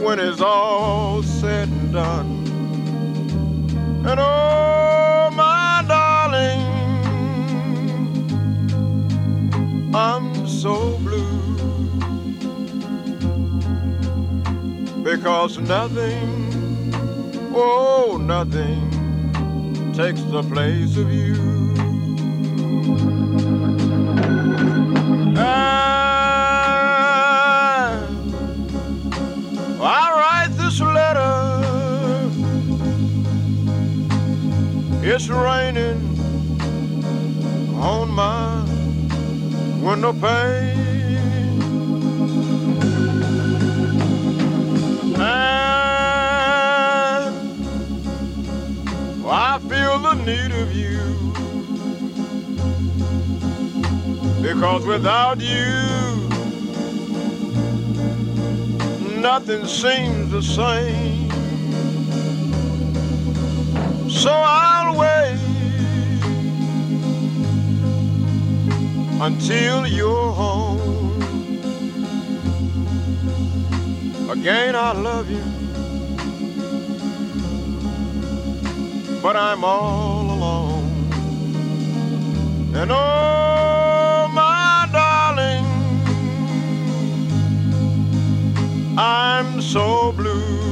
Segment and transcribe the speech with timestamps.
[0.00, 2.44] when it's all said and done.
[4.06, 6.64] And oh, my darling,
[9.94, 11.38] I'm so blue
[15.02, 16.92] because nothing,
[17.54, 18.88] oh, nothing
[19.94, 21.34] takes the place of you.
[25.36, 26.17] And
[35.20, 35.98] It's raining
[37.74, 38.62] on my
[39.82, 41.60] window pane.
[45.16, 45.74] And
[49.26, 51.02] I feel the need of you.
[54.40, 56.28] Because without you,
[59.20, 61.07] nothing seems the same.
[64.18, 65.38] So I'll wait
[69.22, 71.22] until you're home.
[74.28, 75.44] Again, I love you,
[79.22, 80.90] but I'm all alone.
[82.74, 85.64] And oh, my darling,
[88.98, 90.67] I'm so blue.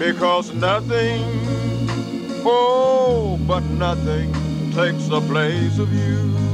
[0.00, 1.22] because nothing,
[2.42, 4.32] oh, but nothing
[4.72, 6.49] takes the place of you.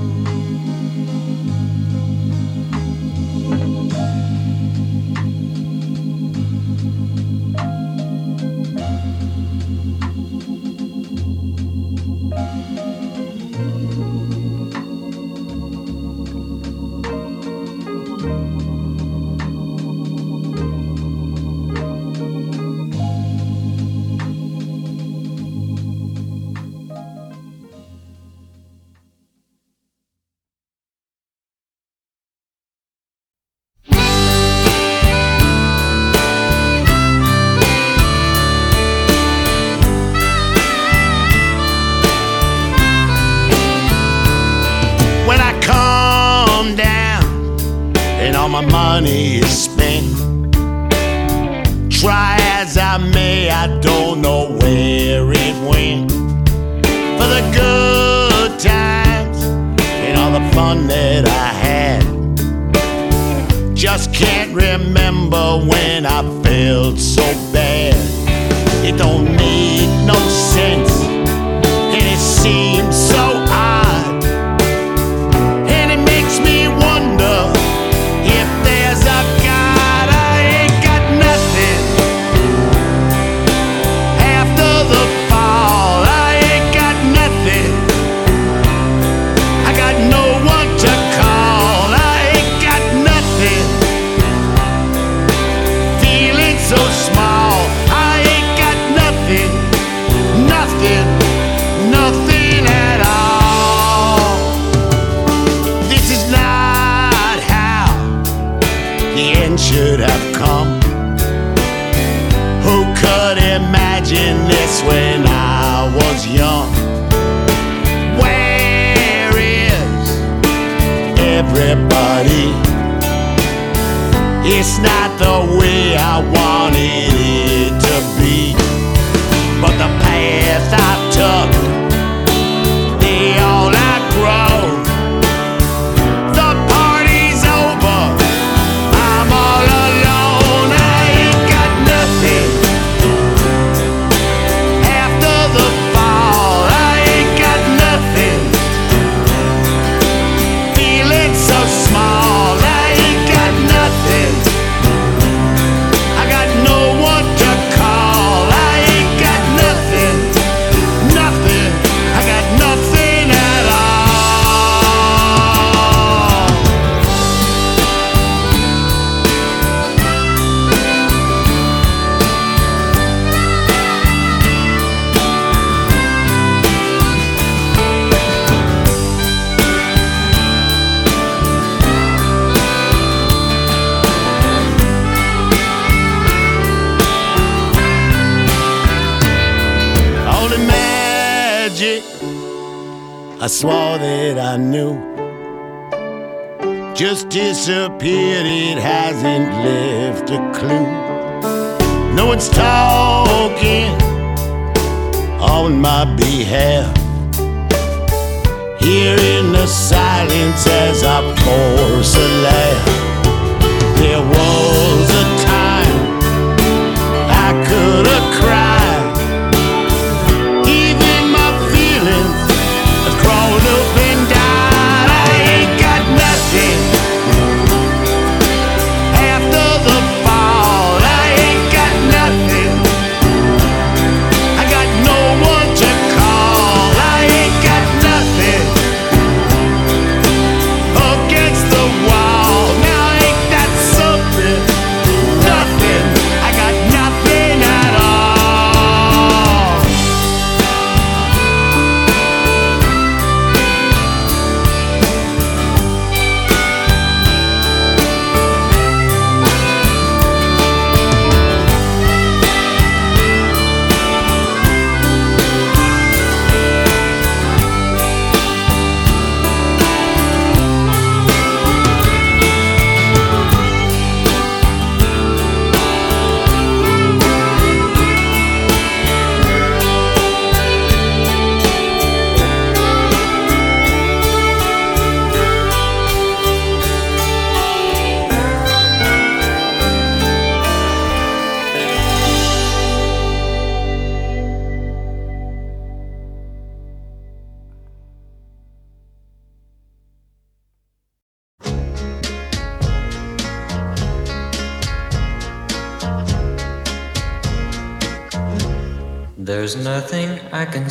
[206.46, 206.95] have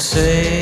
[0.06, 0.55] say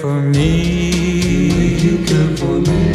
[0.00, 1.50] for me.
[1.78, 2.92] You care for me.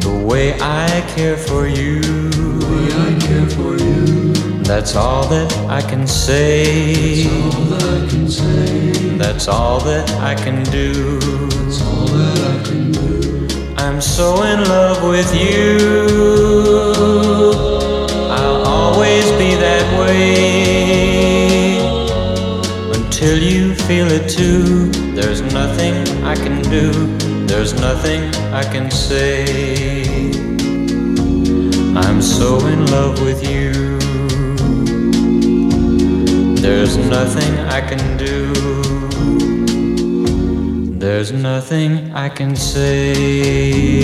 [0.00, 2.00] The way I care for you.
[2.00, 4.32] The way I care for you.
[4.62, 7.24] That's all that I can say.
[7.24, 8.90] That's all that I can say.
[9.18, 11.18] That's all that I can do.
[11.20, 13.74] That's all that I can do.
[13.76, 15.76] I'm so in love with you.
[18.30, 21.07] I'll always be that way
[23.18, 24.90] till you feel it too.
[25.18, 26.92] There's nothing I can do,
[27.46, 28.22] there's nothing
[28.54, 30.30] I can say.
[31.96, 33.72] I'm so in love with you.
[36.62, 38.52] There's nothing I can do,
[40.96, 43.98] there's nothing I can say.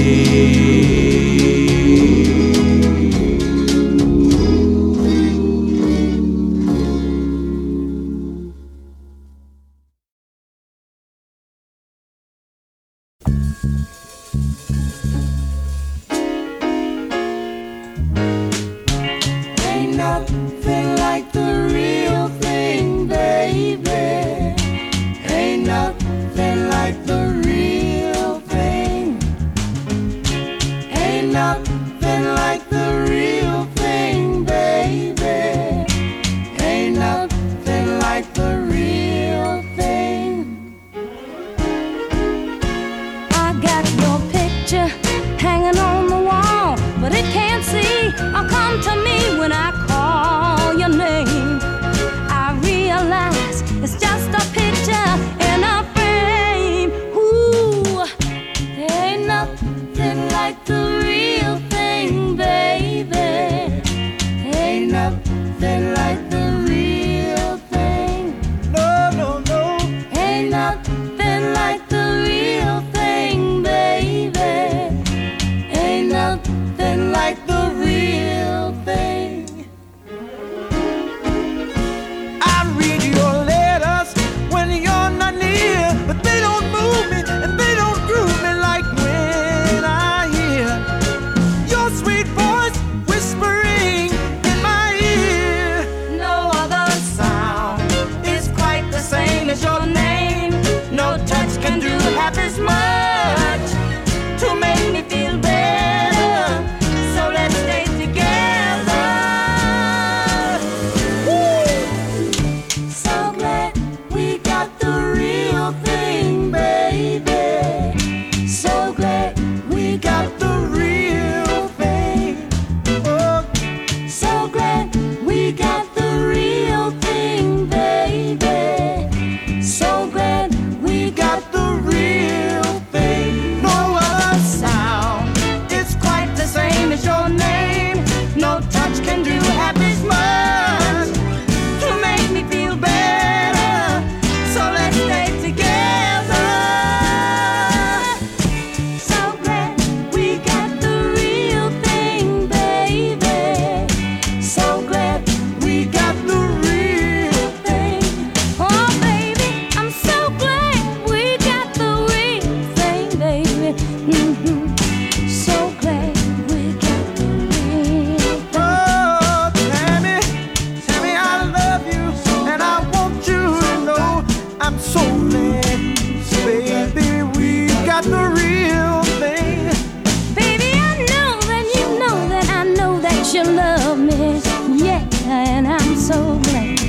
[186.04, 186.83] So glad,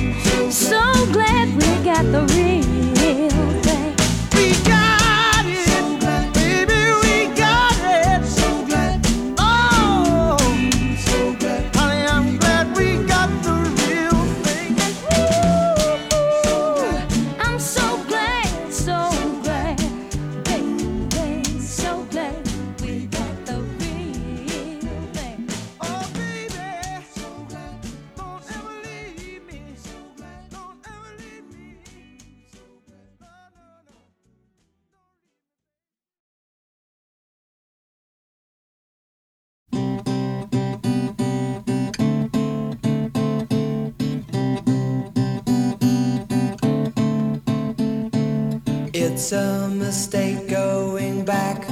[49.18, 51.66] It's a mistake going back.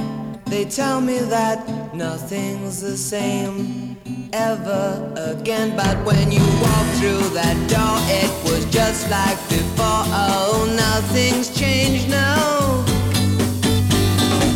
[0.45, 3.97] They tell me that nothing's the same
[4.33, 5.77] ever again.
[5.77, 10.05] But when you walk through that door, it was just like before.
[10.25, 12.81] Oh, nothing's changed now.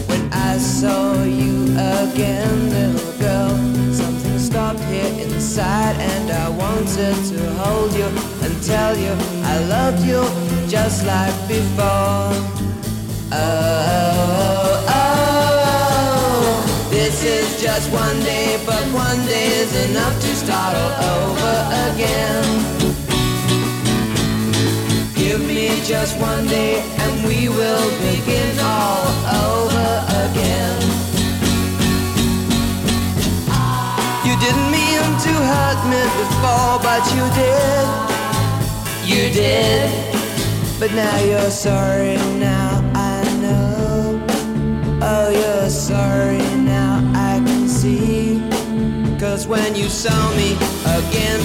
[0.10, 1.66] When I saw you
[2.02, 3.54] again, little girl,
[3.94, 8.10] something stopped here inside, and I wanted to hold you
[8.42, 10.26] and tell you I loved you
[10.68, 12.69] just like before.
[13.32, 20.76] Oh, oh, oh, this is just one day, but one day is enough to start
[20.76, 21.56] all over
[21.94, 22.44] again.
[25.14, 29.06] Give me just one day and we will begin all
[29.46, 29.90] over
[30.26, 30.82] again.
[34.26, 37.88] You didn't mean to hurt me before, but you did.
[39.06, 39.90] You did.
[40.80, 42.69] But now you're sorry now.
[45.02, 48.42] Oh, you're sorry now, I can see.
[49.18, 50.54] Cause when you saw me
[50.86, 51.40] again,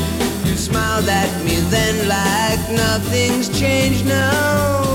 [0.44, 4.93] you smiled at me then like nothing's changed now.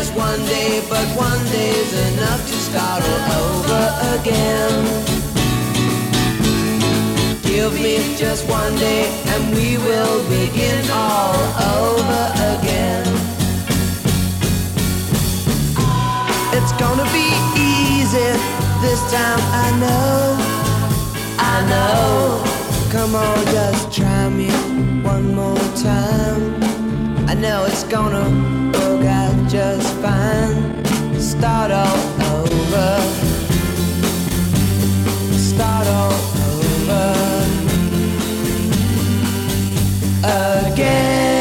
[0.00, 3.82] Just one day, but one day's enough to start all over
[4.16, 4.72] again.
[7.42, 11.36] Give me just one day, and we will begin all
[11.76, 12.22] over
[12.54, 13.04] again.
[16.56, 17.28] It's gonna be
[17.60, 18.30] easy
[18.84, 20.16] this time, I know.
[21.52, 22.42] I know.
[22.90, 24.50] Come on, just try me
[25.02, 26.42] one more time.
[27.28, 28.50] I know it's gonna
[29.50, 30.84] just fine.
[31.18, 33.00] Start all over.
[35.36, 36.12] Start all
[36.52, 37.14] over.
[40.22, 41.40] Again.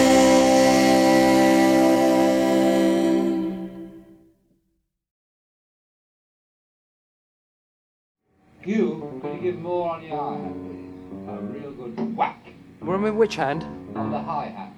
[8.66, 11.30] You, could you give more on your hi-hat, please?
[11.30, 12.44] A real good whack
[12.82, 13.64] Well, I mean, which hand?
[13.96, 14.74] on the hi-hat.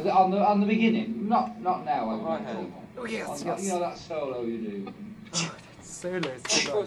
[0.00, 2.08] At the- On the, on the beginning, not not now.
[2.08, 2.72] I Right mean, hand.
[2.96, 3.64] Oh, yes, on that- yes.
[3.64, 4.94] You know that solo you do.
[5.82, 6.86] Solo.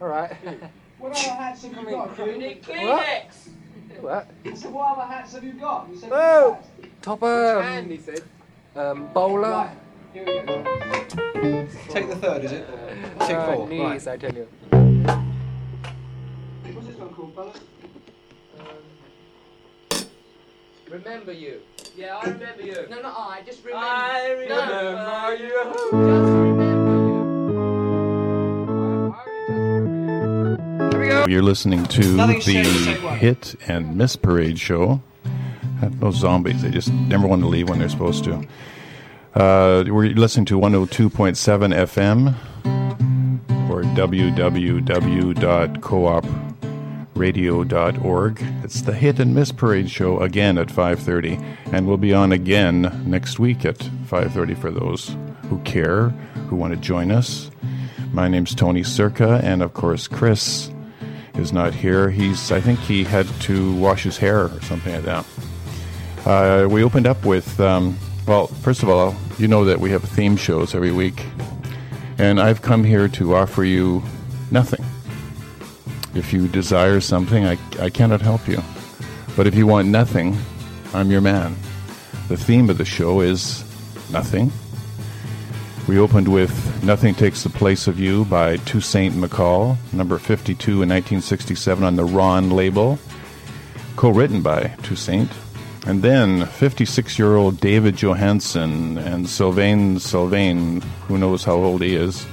[0.00, 0.32] Alright.
[0.98, 2.16] What other hats have you got?
[2.16, 3.34] What?
[4.00, 4.26] What?
[4.56, 5.88] So what other hats have you got?
[5.90, 6.54] You said Oh!
[6.54, 6.68] hats.
[7.02, 8.22] Top um, he said.
[8.76, 9.50] Um, bowler.
[9.50, 9.70] Right,
[10.14, 10.62] here we go.
[11.90, 12.66] Take the third, is it?
[13.20, 13.68] Take Uh, four.
[13.68, 14.46] knees, I tell you.
[16.72, 17.52] What's this one called, fella?
[20.88, 21.60] Remember you.
[21.96, 22.86] Yeah, I remember you.
[22.88, 23.42] No, not I.
[23.44, 23.86] Just remember.
[23.86, 25.30] I remember no.
[25.32, 25.46] you.
[31.28, 31.32] you.
[31.32, 33.18] You're listening to Nothing's the changed, say what?
[33.18, 35.02] Hit and Miss Parade show.
[35.82, 38.46] Uh, Those zombies, they just never want to leave when they're supposed to.
[39.34, 42.34] Uh, we're listening to 102.7 FM
[43.70, 43.82] or
[47.22, 48.44] www.coopradio.org.
[48.64, 51.40] It's the Hit and Miss Parade show again at 5:30,
[51.72, 55.16] and we'll be on again next week at 5:30 for those
[55.48, 56.08] who care,
[56.48, 57.50] who want to join us.
[58.12, 60.70] My name's Tony Circa, and of course Chris
[61.36, 62.10] is not here.
[62.10, 65.24] He's I think he had to wash his hair or something like that.
[66.26, 70.02] Uh, we opened up with, um, well, first of all, you know that we have
[70.02, 71.24] theme shows every week,
[72.18, 74.02] and I've come here to offer you
[74.50, 74.84] nothing.
[76.14, 78.62] If you desire something, I, I cannot help you.
[79.36, 80.36] But if you want nothing,
[80.92, 81.56] I'm your man.
[82.28, 83.64] The theme of the show is
[84.10, 84.52] nothing.
[85.88, 90.88] We opened with Nothing Takes the Place of You by Toussaint McCall, number 52 in
[90.88, 92.98] 1967 on the Ronn label,
[93.96, 95.30] co written by Toussaint.
[95.86, 101.96] And then 56 year old David Johansen and Sylvain Sylvain, who knows how old he
[101.96, 102.24] is,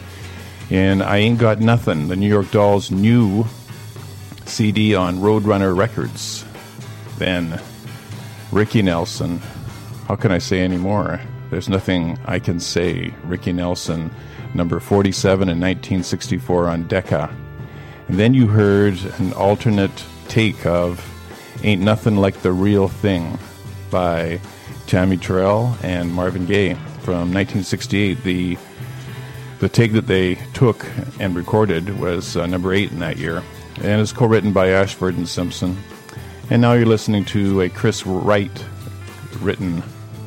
[0.69, 3.45] in I Ain't Got Nothing, the New York Dolls' new
[4.49, 6.43] CD on Roadrunner Records.
[7.17, 7.61] Then
[8.51, 9.39] Ricky Nelson.
[10.07, 11.19] How can I say any more?
[11.49, 13.13] There's nothing I can say.
[13.23, 14.11] Ricky Nelson,
[14.53, 17.35] number 47 in 1964 on Decca.
[18.07, 21.05] And then you heard an alternate take of
[21.63, 23.37] Ain't Nothing Like the Real Thing
[23.91, 24.39] by
[24.87, 28.23] Tammy Terrell and Marvin Gaye from 1968.
[28.23, 28.57] The
[29.59, 30.85] the take that they took
[31.19, 33.43] and recorded was uh, number eight in that year,
[33.81, 35.77] and is co-written by Ashford and Simpson.
[36.49, 38.65] And now you're listening to a Chris Wright
[39.39, 39.83] written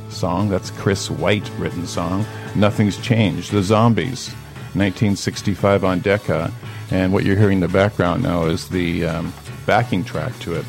[0.08, 0.48] song.
[0.48, 2.24] That's Chris White written song.
[2.54, 3.52] Nothing's changed.
[3.52, 4.28] The Zombies,
[4.74, 6.52] 1965 on Decca,
[6.90, 9.32] and what you're hearing in the background now is the um,
[9.66, 10.66] backing track to it.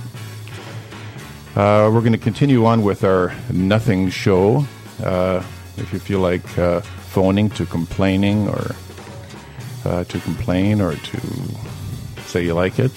[1.56, 4.66] Uh, we're going to continue on with our Nothing show.
[5.04, 5.44] Uh,
[5.78, 8.76] if you feel like uh, phoning to complaining or
[9.86, 11.20] uh, to complain or to
[12.34, 12.92] say you like it,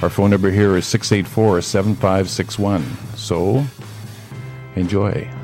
[0.00, 2.82] our phone number here is 684 7561.
[3.14, 3.62] So
[4.74, 5.39] enjoy.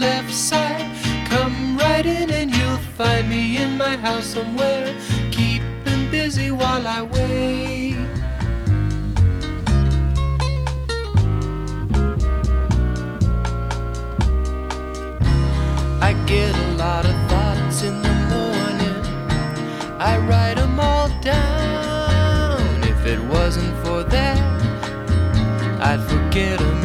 [0.00, 0.90] Left side.
[1.28, 4.96] Come right in and you'll find me in my house somewhere,
[5.30, 7.96] keeping busy while I wait.
[16.08, 19.00] I get a lot of thoughts in the morning.
[20.00, 22.82] I write them all down.
[22.84, 24.38] If it wasn't for that,
[25.82, 26.79] I'd forget them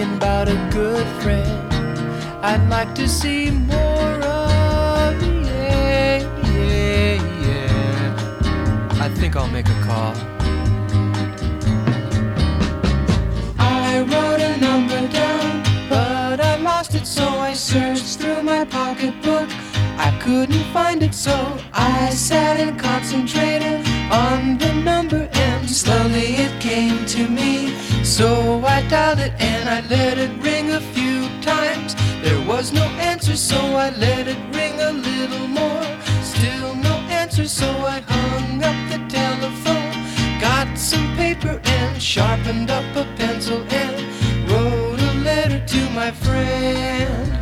[0.00, 1.72] thinking about a good friend
[2.42, 5.22] I'd like to see more of.
[5.44, 6.18] Yeah,
[6.54, 9.04] yeah, yeah.
[9.04, 10.14] I think I'll make a call.
[13.58, 19.50] I wrote a number down, but I lost it, so I searched through my pocketbook.
[19.98, 21.36] I couldn't find it, so
[21.74, 27.89] I sat and concentrated on the number, and slowly it came to me.
[28.10, 31.94] So I dialed it and I let it ring a few times.
[32.20, 35.84] There was no answer, so I let it ring a little more.
[36.20, 39.92] Still no answer, so I hung up the telephone.
[40.40, 47.39] Got some paper and sharpened up a pencil and wrote a letter to my friend.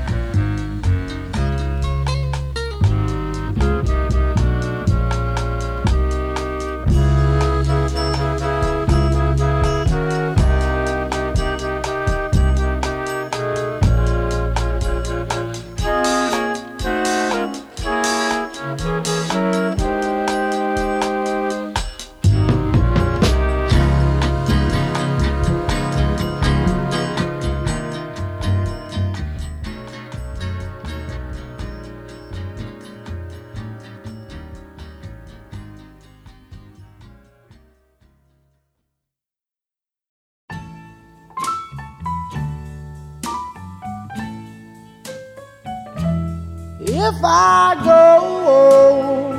[47.01, 49.31] If I go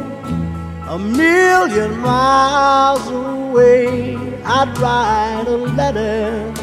[0.88, 6.54] a million miles away, I'd write a letter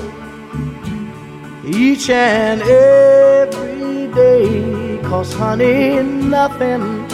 [1.67, 4.99] each and every day.
[5.03, 7.07] Cause, honey, nothing,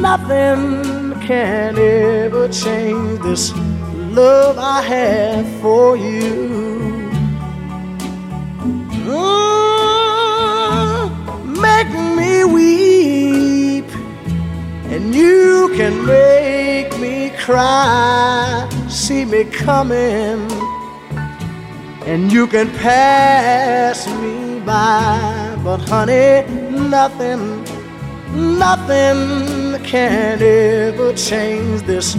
[0.00, 3.52] nothing can ever change this
[4.18, 7.10] love I have for you.
[10.20, 11.10] Mm,
[11.60, 12.79] make me weep,
[15.14, 18.68] you can make me cry.
[18.88, 20.50] See me coming,
[22.06, 25.56] and you can pass me by.
[25.62, 27.64] But, honey, nothing,
[28.58, 32.16] nothing can ever change this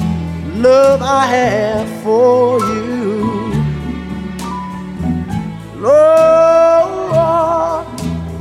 [0.56, 3.52] love I have for you.
[5.78, 7.12] Lord,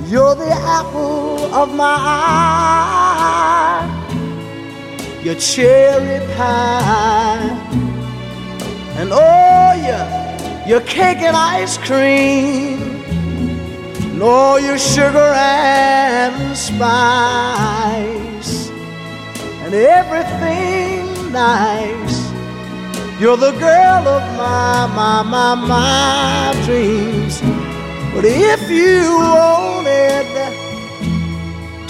[0.06, 3.86] you're the apple of my eye,
[5.22, 7.50] your cherry pie,
[8.96, 10.06] and oh, your,
[10.66, 12.80] your cake and ice cream,
[14.12, 16.80] and all your sugar and spice,
[19.62, 22.30] and everything nice.
[23.20, 27.42] You're the girl of my, my, my, my dreams.
[28.14, 30.26] But if you wanted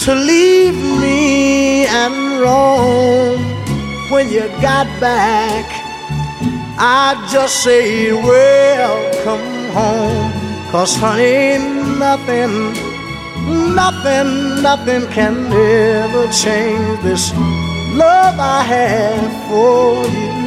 [0.05, 3.39] to leave me and roam
[4.11, 5.67] when you got back,
[6.79, 10.33] I'd just say, welcome home.
[10.71, 11.59] Cause honey,
[11.99, 12.73] nothing,
[13.75, 17.33] nothing, nothing can ever change this
[17.93, 20.40] love I have for you.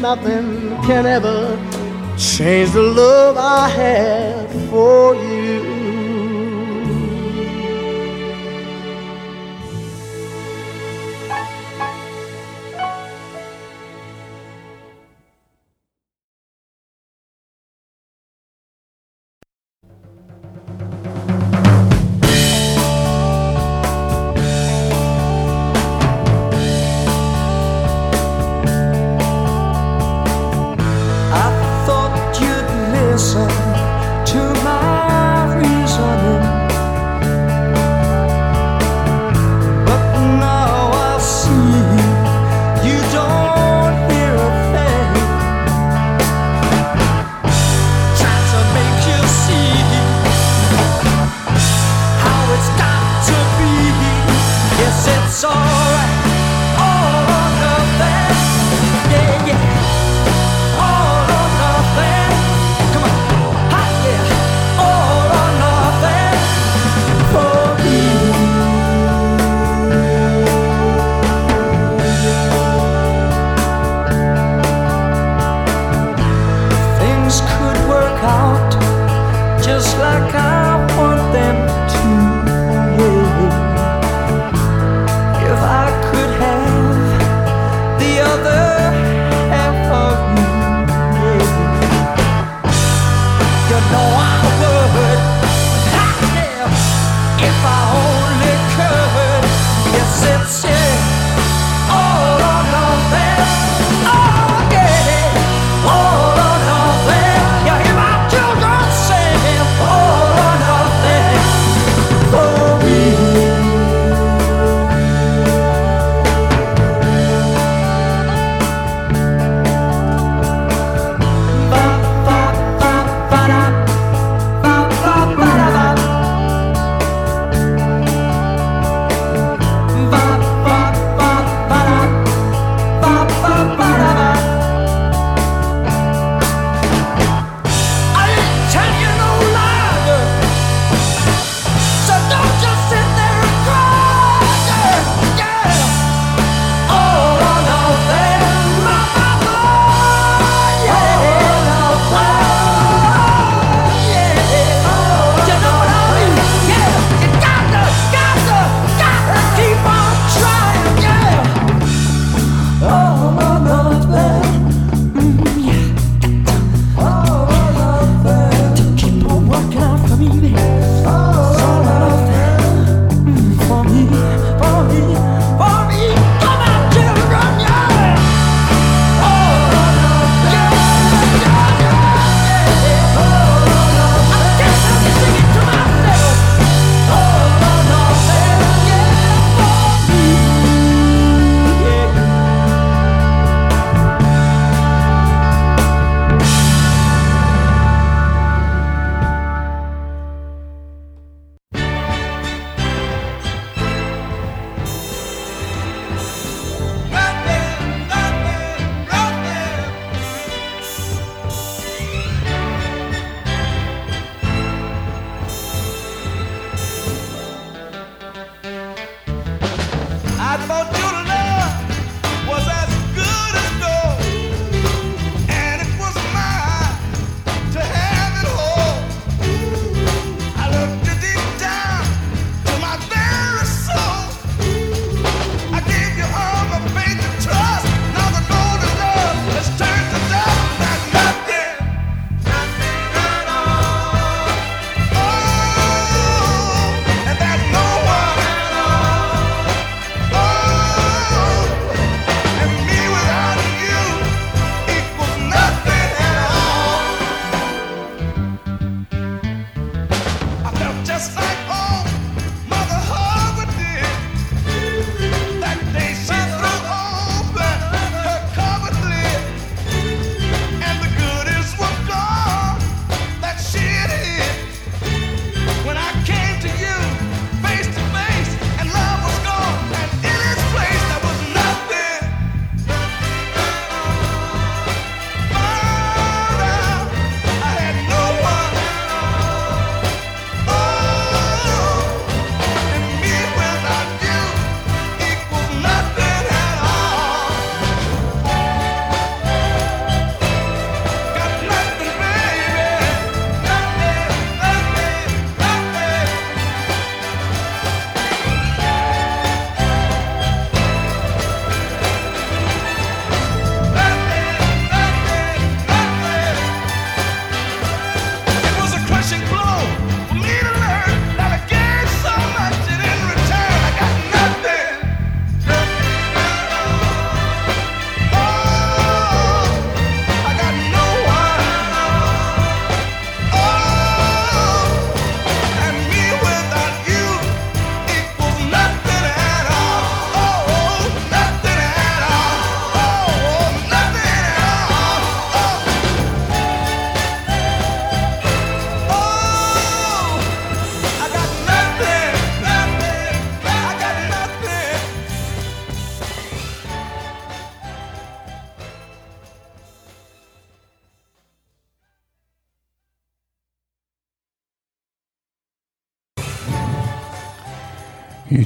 [0.00, 1.56] Nothing, can ever
[2.16, 5.67] change the love I have for you.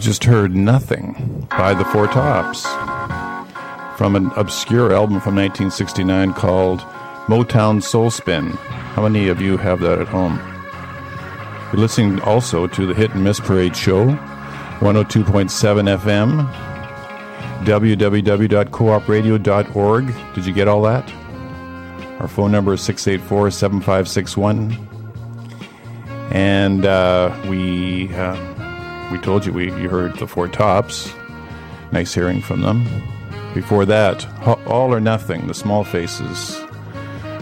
[0.03, 2.65] Just heard Nothing by the Four Tops
[3.97, 6.81] from an obscure album from 1969 called
[7.29, 8.51] Motown Soul Spin.
[8.51, 10.41] How many of you have that at home?
[11.73, 14.07] You're listening also to the Hit and Miss Parade Show,
[14.81, 16.53] 102.7 FM,
[17.65, 20.35] www.coopradio.org.
[20.35, 21.09] Did you get all that?
[22.21, 24.89] Our phone number is 684 7561.
[26.33, 28.13] And uh, we.
[28.15, 28.52] Uh,
[29.13, 31.13] we told you we you heard the Four Tops.
[31.93, 32.87] Nice hearing from them.
[33.53, 34.27] Before that,
[34.67, 36.59] All or Nothing, The Small Faces,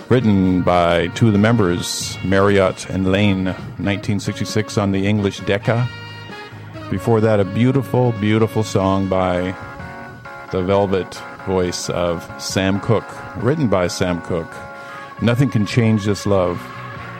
[0.09, 5.89] written by two of the members, Marriott and Lane, 1966 on the English Decca.
[6.91, 9.55] Before that, a beautiful, beautiful song by
[10.51, 11.15] the velvet
[11.47, 14.53] voice of Sam Cooke, written by Sam Cooke.
[15.23, 16.61] Nothing Can Change This Love,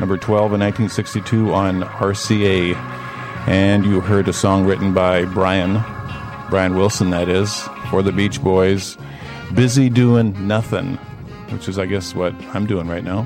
[0.01, 3.00] number 12 in 1962 on RCA
[3.47, 5.83] and you heard a song written by Brian,
[6.51, 8.97] Brian Wilson, that is, for the Beach Boys,
[9.55, 10.97] Busy Doing Nothing,
[11.49, 13.21] which is, I guess, what I'm doing right now.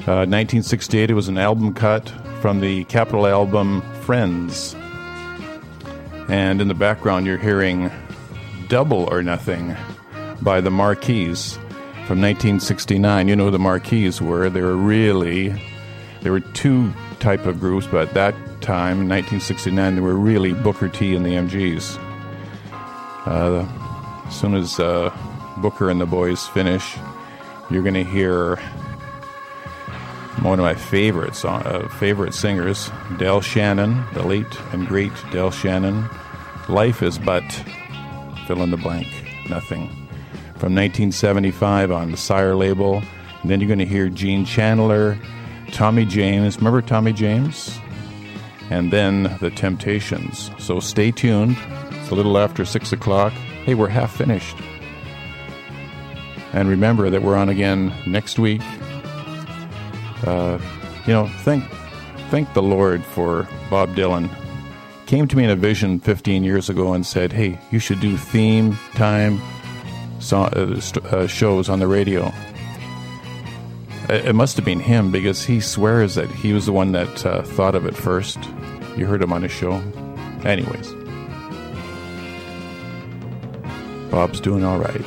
[0.00, 2.08] Uh, 1968, it was an album cut
[2.40, 4.74] from the Capitol album Friends.
[6.28, 7.90] And in the background, you're hearing
[8.68, 9.76] Double or Nothing
[10.40, 11.56] by the Mar-Keys
[12.06, 13.28] from 1969.
[13.28, 14.48] You know who the Mar-Keys were.
[14.48, 15.50] They were really,
[16.22, 20.88] there were two type of groups, but that time, in 1969, there were really Booker
[20.88, 21.98] T and the MGs.
[23.26, 23.66] Uh,
[24.26, 25.14] as soon as uh,
[25.58, 26.96] Booker and the boys finish,
[27.70, 28.56] you're going to hear
[30.42, 35.50] one of my favorite song, uh, favorite singers, Del Shannon, the late and great Del
[35.50, 36.08] Shannon.
[36.68, 37.44] Life is but
[38.46, 39.06] fill in the blank,
[39.48, 39.88] nothing.
[40.56, 43.02] From 1975 on the Sire label.
[43.42, 45.18] And then you're going to hear Gene Chandler,
[45.72, 46.56] Tommy James.
[46.58, 47.78] Remember Tommy James?
[48.70, 50.50] and then The Temptations.
[50.58, 51.56] So stay tuned.
[51.90, 53.32] It's a little after 6 o'clock.
[53.32, 54.56] Hey, we're half finished.
[56.52, 58.62] And remember that we're on again next week.
[60.24, 60.58] Uh,
[61.06, 61.64] you know, thank,
[62.30, 64.30] thank the Lord for Bob Dylan.
[65.06, 68.16] Came to me in a vision 15 years ago and said, hey, you should do
[68.16, 69.40] theme time
[70.20, 72.32] so, uh, uh, shows on the radio.
[74.10, 77.42] It must have been him because he swears that he was the one that uh,
[77.42, 78.38] thought of it first.
[78.96, 79.74] You heard him on his show.
[80.44, 80.92] Anyways,
[84.10, 85.00] Bob's doing all right.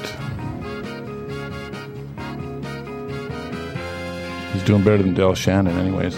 [4.54, 6.16] He's doing better than Del Shannon, anyways.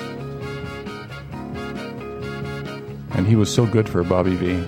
[3.16, 4.64] And he was so good for Bobby Vee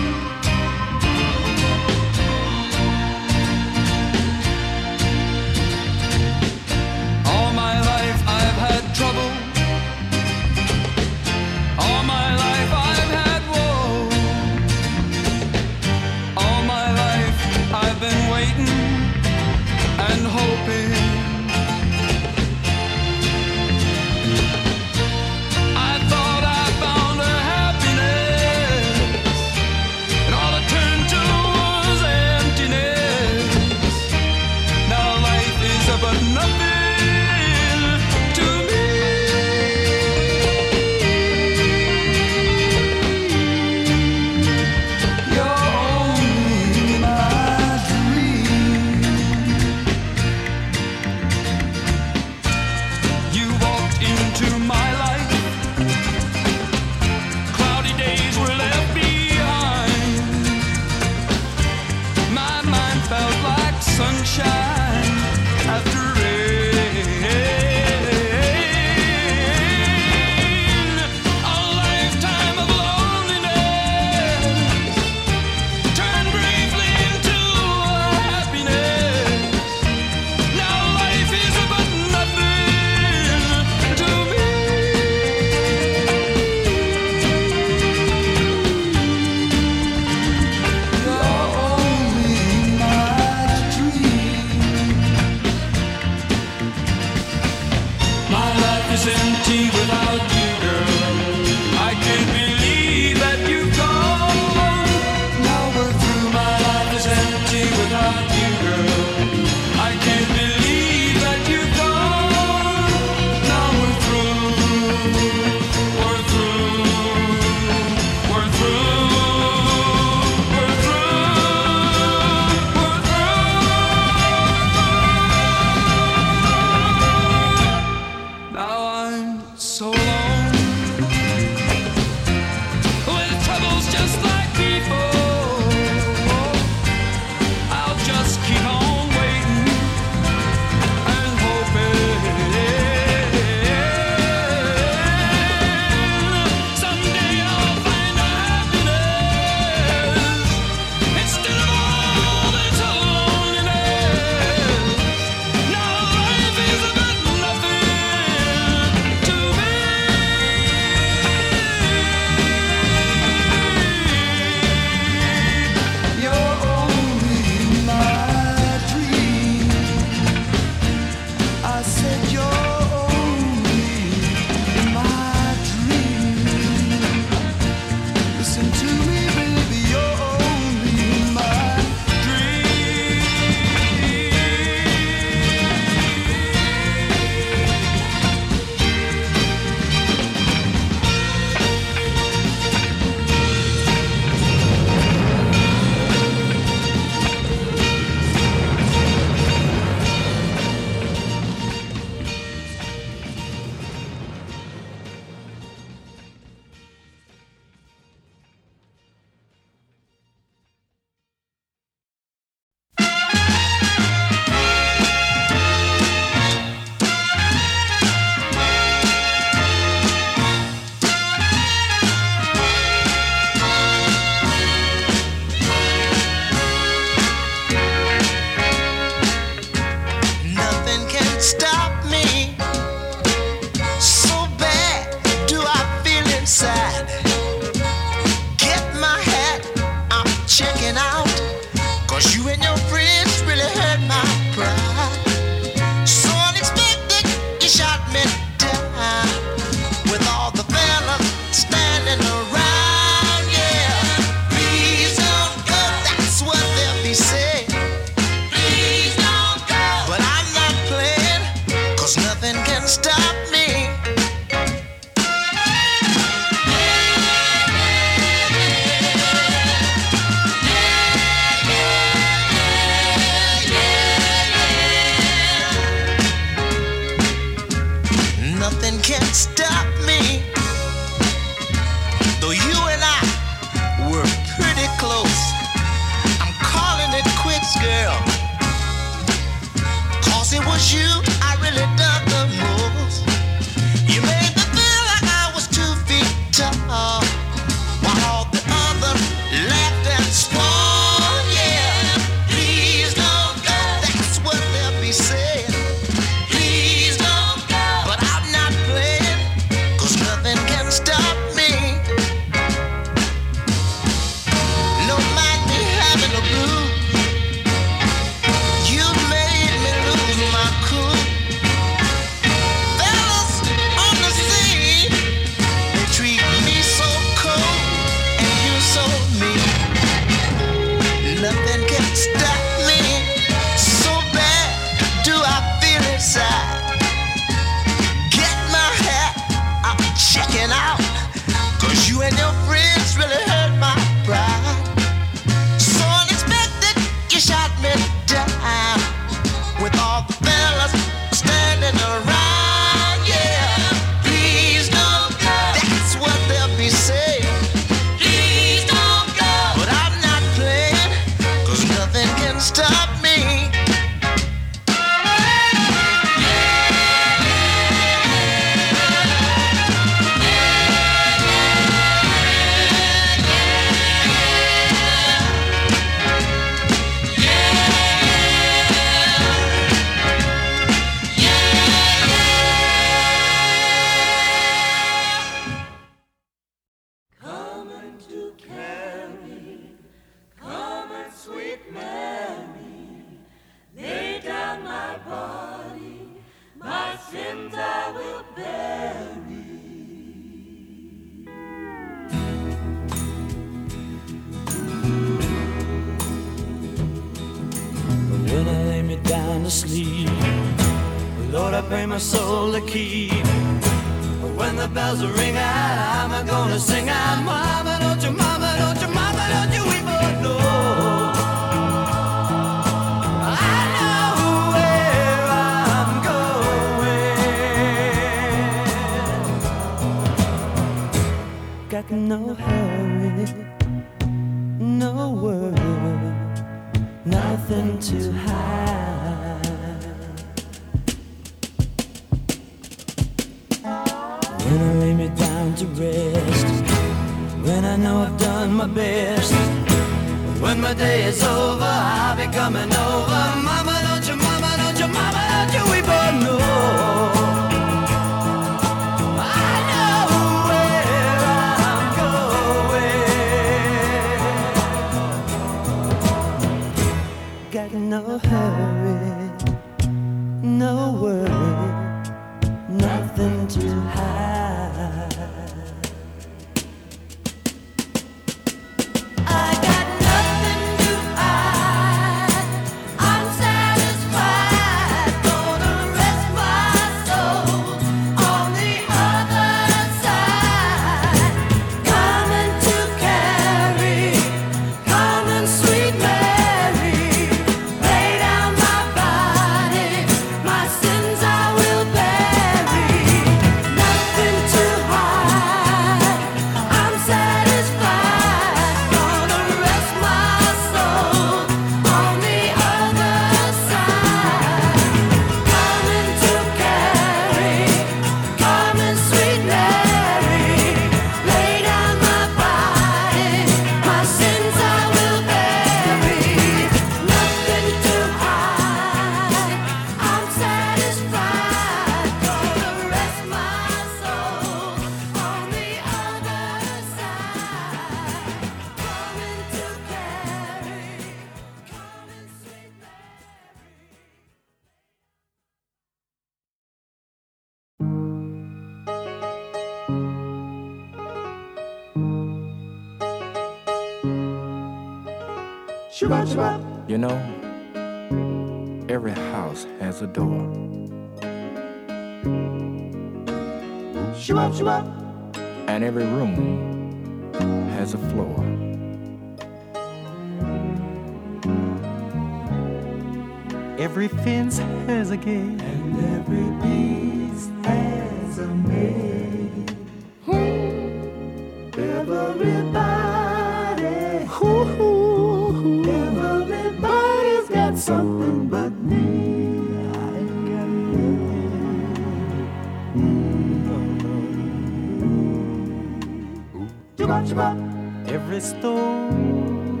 [598.28, 600.00] Every stone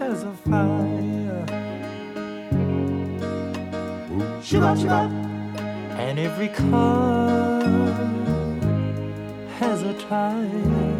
[0.00, 1.44] has a fire.
[5.98, 7.62] And every car
[9.58, 10.94] has a tire.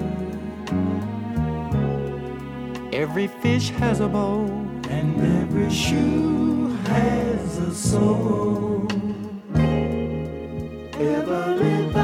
[2.93, 4.47] Every fish has a bow.
[4.89, 8.89] And every shoe has a soul.
[10.95, 12.04] Everybody,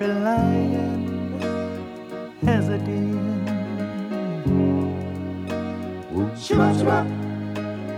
[0.00, 1.40] Every lion
[2.44, 3.48] has a den.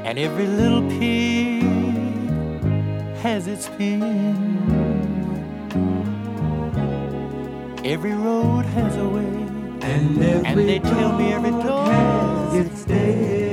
[0.06, 1.62] And every little pig
[3.16, 4.00] has its pen.
[7.84, 9.26] Every road has a way.
[9.82, 13.49] And, and they tell me every door has its day.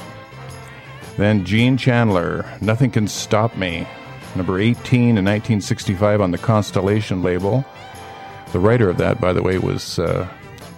[1.17, 3.85] Then Gene Chandler, Nothing Can Stop Me,
[4.33, 7.65] number 18 in 1965 on the Constellation label.
[8.53, 10.25] The writer of that, by the way, was uh,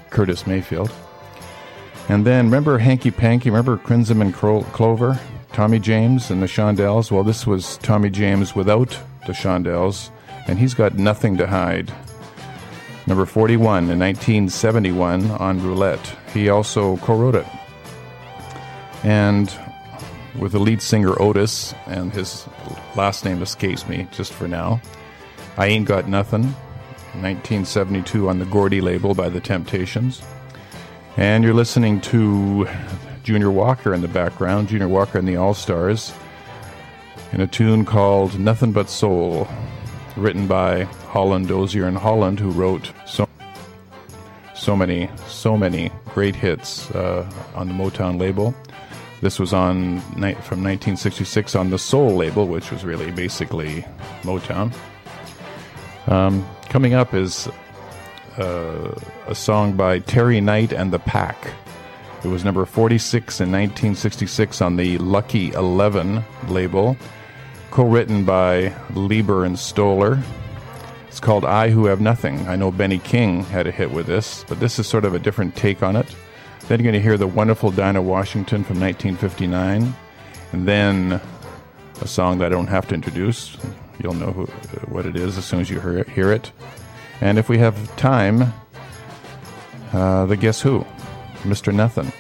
[0.10, 0.92] Curtis Mayfield.
[2.10, 3.52] And then remember Hanky Panky?
[3.52, 5.20] Remember Crimson and Clover?
[5.54, 7.12] Tommy James and the Shondells?
[7.12, 8.98] Well, this was Tommy James without
[9.28, 10.10] the Shondells,
[10.48, 11.92] and he's got nothing to hide.
[13.08, 16.16] Number 41 in 1971 on Roulette.
[16.34, 17.48] He also co wrote it.
[19.04, 19.54] And
[20.40, 22.48] with the lead singer Otis, and his
[22.96, 24.82] last name escapes me just for now.
[25.58, 26.44] I Ain't Got Nothing,
[27.20, 30.22] 1972 on the Gordy label by The Temptations.
[31.18, 32.70] And you're listening to
[33.24, 36.14] Junior Walker in the background, Junior Walker and the All Stars,
[37.32, 39.48] in a tune called Nothing But Soul,
[40.16, 43.28] written by Holland Dozier and Holland, who wrote so
[44.56, 48.54] so many, so many great hits uh, on the Motown label.
[49.22, 53.86] This was on from 1966 on the Soul label, which was really basically
[54.22, 54.74] Motown.
[56.08, 57.48] Um, coming up is
[58.38, 61.54] uh, a song by Terry Knight and the Pack.
[62.24, 66.96] It was number 46 in 1966 on the Lucky 11 label,
[67.72, 70.22] co written by Leiber and Stoller.
[71.08, 72.48] It's called I Who Have Nothing.
[72.48, 75.20] I know Benny King had a hit with this, but this is sort of a
[75.20, 76.16] different take on it.
[76.68, 79.92] Then you're going to hear the wonderful Dinah Washington from 1959,
[80.52, 81.20] and then
[82.02, 83.58] a song that I don't have to introduce.
[84.00, 84.46] You'll know who,
[84.86, 86.52] what it is as soon as you hear it.
[87.20, 88.54] And if we have time,
[89.92, 90.86] uh, the Guess Who,
[91.44, 91.74] Mr.
[91.74, 92.12] Nothing.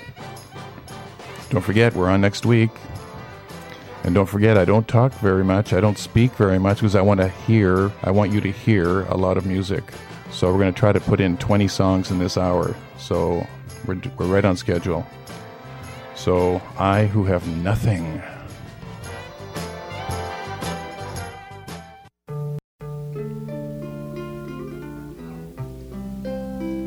[1.49, 2.72] Don't forget, we're on next week.
[4.03, 5.74] And don't forget, I don't talk very much.
[5.74, 9.01] I don't speak very much because I want to hear, I want you to hear
[9.03, 9.84] a lot of music.
[10.32, 12.76] So we're going to try to put in 20 songs in this hour.
[12.97, 13.45] So
[13.86, 15.05] we're, we're right on schedule.
[16.15, 18.24] So I who have nothing.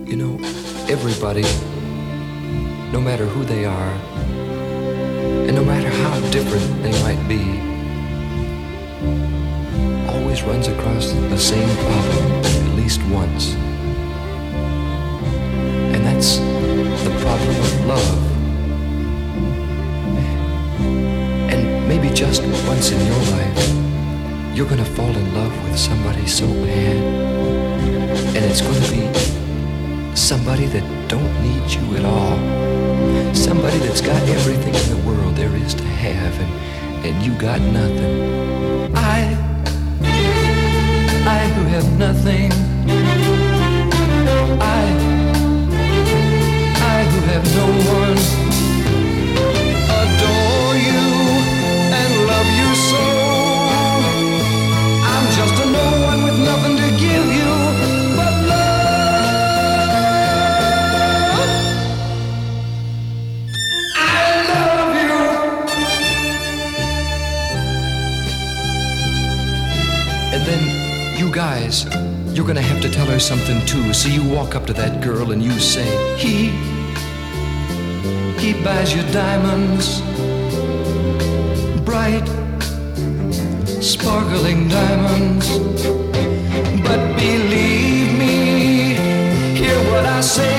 [0.09, 0.39] You know,
[0.89, 1.45] everybody,
[2.95, 3.93] no matter who they are,
[5.49, 7.43] and no matter how different they might be,
[10.15, 13.55] always runs across the same problem at least once.
[15.93, 16.39] And that's
[17.07, 18.19] the problem of love.
[21.51, 26.47] And maybe just once in your life, you're gonna fall in love with somebody so
[26.47, 26.97] bad.
[28.37, 29.05] And it's gonna be
[30.15, 32.74] somebody that don't need you at all.
[33.35, 37.61] Somebody that's got everything in the world there is to have and, and you got
[37.61, 38.95] nothing.
[38.97, 39.21] I
[41.27, 42.51] I who have nothing.
[44.61, 44.83] I
[46.95, 47.67] I who have no
[48.01, 48.19] one
[50.01, 51.07] adore you
[52.01, 53.05] and love you so.
[55.13, 57.54] I'm just a no one with nothing to give you
[71.83, 73.93] guys, you're gonna have to tell her something too.
[73.93, 76.51] So you walk up to that girl and you say, He,
[78.39, 80.01] he buys you diamonds,
[81.85, 82.27] bright,
[83.83, 85.49] sparkling diamonds.
[86.87, 88.95] But believe me,
[89.57, 90.54] hear what I say.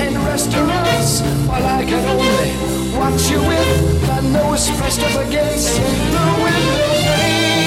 [0.00, 1.20] And restaurants.
[1.46, 2.52] While I can only
[2.96, 5.82] watch you with my nose pressed up against the
[6.42, 7.64] window pane.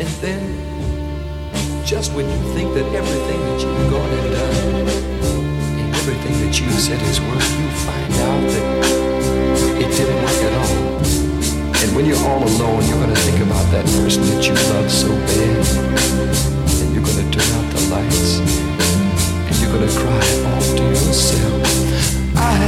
[0.00, 0.42] And then,
[1.84, 4.54] just when you think that everything that you've gone and done
[5.80, 8.66] and everything that you said is worth, you find out that
[9.82, 10.98] it didn't work at all.
[11.80, 15.08] And when you're all alone, you're gonna think about that person that you love so
[15.08, 15.66] bad.
[16.82, 18.40] And you're gonna turn out the lights.
[19.46, 21.62] And you're gonna cry all to yourself.
[22.34, 22.58] I,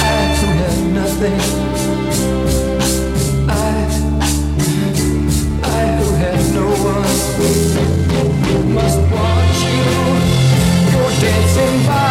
[0.00, 1.38] I who have nothing.
[3.48, 3.76] I,
[5.64, 7.08] I who have no one.
[8.74, 9.92] Must watch you.
[10.92, 12.07] You're dancing by.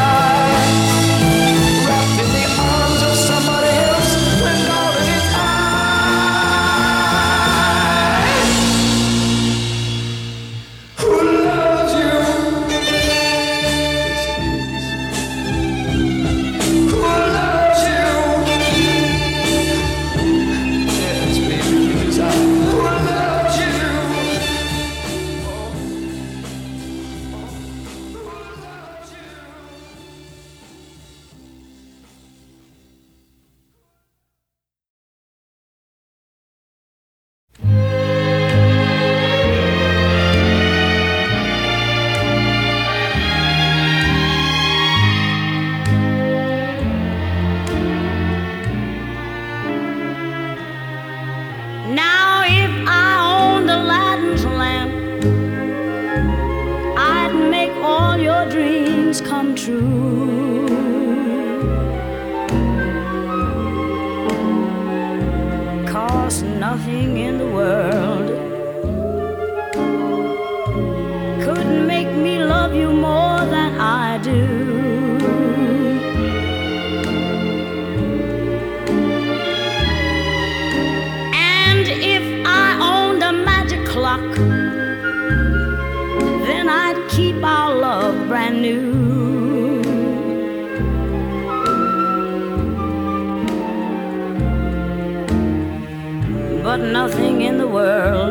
[66.41, 68.46] nothing in the world.
[97.77, 98.26] World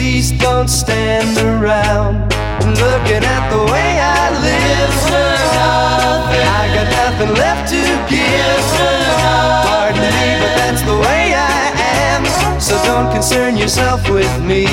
[0.00, 2.14] please don't stand around
[2.80, 4.96] looking at the way I live.
[6.58, 8.64] I got nothing left to give.
[9.68, 11.64] Pardon me, but that's the way I
[12.00, 12.24] am.
[12.58, 14.64] So don't concern yourself with me.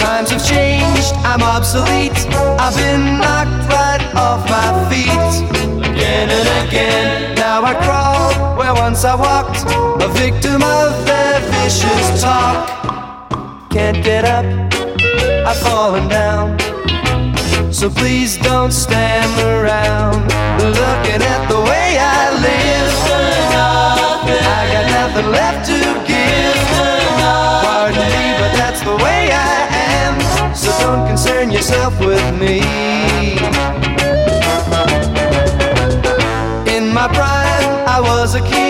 [0.00, 2.18] Times have changed, I'm obsolete.
[2.64, 5.27] I've been knocked right off my feet.
[8.98, 9.62] Once I walked.
[10.02, 12.68] A victim of their vicious talk.
[13.70, 14.44] Can't get up,
[15.46, 16.58] I've fallen down.
[17.72, 20.22] So please don't stand around
[20.58, 22.94] looking at the way I live.
[24.56, 25.78] I got nothing left to
[26.10, 26.58] give.
[27.62, 29.60] Pardon me, but that's the way I
[30.02, 30.54] am.
[30.56, 32.62] So don't concern yourself with me.
[36.76, 38.67] In my prime, I was a king,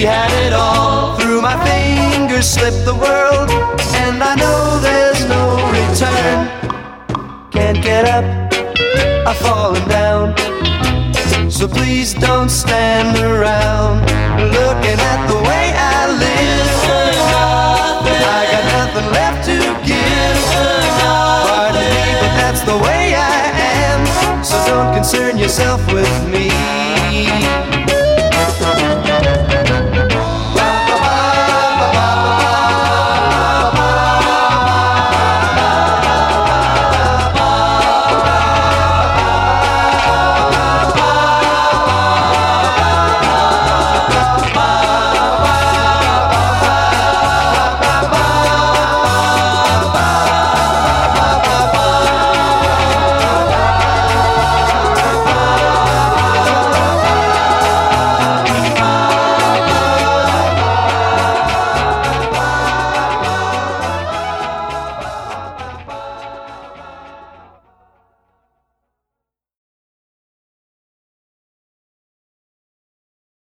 [0.00, 3.50] She had it all through my fingers, slipped the world,
[4.00, 6.48] and I know there's no return.
[7.50, 8.24] Can't get up,
[9.28, 10.32] I've fallen down.
[11.50, 14.00] So please don't stand around
[14.40, 16.70] looking at the way I live.
[18.24, 20.40] I got nothing left to give.
[21.44, 23.52] Pardon me, but that's the way I
[23.84, 24.42] am.
[24.42, 26.48] So don't concern yourself with me.